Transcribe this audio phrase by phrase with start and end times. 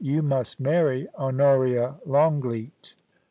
[0.03, 2.95] *YOU MUST MARRY HONORIA LONGLEAT.